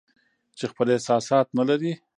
[0.57, 1.91] چې خپل احساسات نه لري